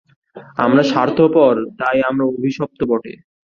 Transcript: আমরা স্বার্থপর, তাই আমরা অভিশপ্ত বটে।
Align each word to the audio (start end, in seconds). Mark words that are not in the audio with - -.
আমরা 0.57 0.83
স্বার্থপর, 0.83 1.53
তাই 1.79 1.97
আমরা 2.09 2.23
অভিশপ্ত 2.31 2.79
বটে। 2.83 3.13